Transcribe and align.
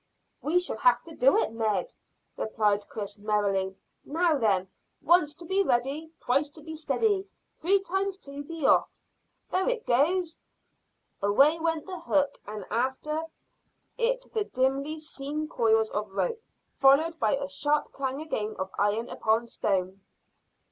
"We 0.41 0.57
shall 0.59 0.77
have 0.77 1.03
to 1.03 1.15
do 1.15 1.37
it, 1.37 1.51
Ned," 1.53 1.93
replied 2.35 2.89
Chris 2.89 3.19
merrily. 3.19 3.77
"Now 4.03 4.35
then, 4.39 4.67
once 4.99 5.35
to 5.35 5.45
be 5.45 5.61
ready, 5.61 6.09
twice 6.19 6.49
to 6.57 6.63
be 6.63 6.73
steady, 6.73 7.27
three 7.59 7.81
times 7.81 8.17
to 8.25 8.43
be 8.43 8.65
off: 8.65 9.03
there 9.51 9.69
it 9.69 9.85
goes." 9.85 10.39
Away 11.21 11.59
went 11.59 11.85
the 11.85 11.99
hook, 11.99 12.39
and 12.47 12.65
after 12.71 13.25
it 13.95 14.25
the 14.33 14.45
dimly 14.45 14.97
seen 14.97 15.47
coils 15.47 15.91
of 15.91 16.09
rope, 16.09 16.41
followed 16.79 17.19
by 17.19 17.35
a 17.35 17.47
sharp 17.47 17.91
clang 17.91 18.21
again 18.21 18.55
of 18.57 18.71
iron 18.79 19.07
upon 19.07 19.45
stone. 19.45 20.01